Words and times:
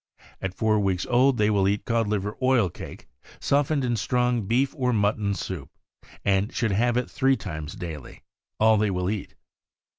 At 0.41 0.55
four 0.55 0.79
weeks 0.79 1.05
old 1.05 1.37
they 1.37 1.51
will 1.51 1.67
eat 1.67 1.85
codliver 1.85 2.35
oil 2.41 2.71
cake, 2.71 3.07
softened 3.39 3.85
in 3.85 3.95
strong 3.95 4.47
beef 4.47 4.73
or 4.75 4.91
mutton 4.91 5.35
soup, 5.35 5.69
and 6.25 6.51
should 6.51 6.71
have 6.71 6.97
it 6.97 7.07
three 7.07 7.35
times 7.37 7.73
daily— 7.75 8.23
all 8.59 8.77
they 8.77 8.89
will 8.89 9.11
eat. 9.11 9.35